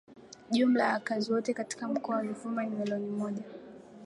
[0.51, 3.43] Jumla ya wakazi wote katika Mkoa wa Ruvuma ni milioni moja